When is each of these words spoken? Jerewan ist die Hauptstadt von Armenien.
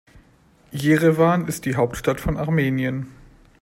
Jerewan 0.71 1.47
ist 1.47 1.65
die 1.65 1.75
Hauptstadt 1.75 2.19
von 2.19 2.35
Armenien. 2.35 3.05